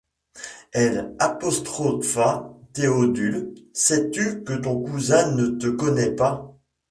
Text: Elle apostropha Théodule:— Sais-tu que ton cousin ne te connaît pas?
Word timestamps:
Elle 0.71 1.13
apostropha 1.19 2.51
Théodule:— 2.73 3.53
Sais-tu 3.73 4.43
que 4.43 4.53
ton 4.53 4.81
cousin 4.81 5.35
ne 5.35 5.45
te 5.59 5.67
connaît 5.67 6.15
pas? 6.15 6.57